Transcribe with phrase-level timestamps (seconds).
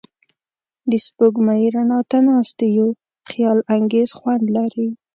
[0.89, 2.87] د سپوږمۍ رڼا ته ناستې یو
[3.29, 4.87] خیالانګیز خوند لري.